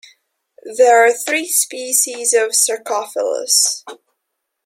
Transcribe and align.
There 0.77 1.05
are 1.05 1.13
three 1.13 1.47
species 1.47 2.33
of 2.33 2.53
"Sarcophilus". 2.55 3.83